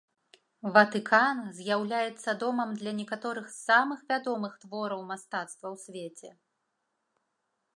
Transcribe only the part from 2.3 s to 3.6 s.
домам для некаторых з